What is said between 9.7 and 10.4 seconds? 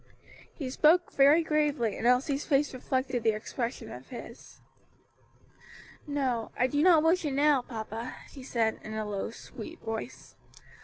voice.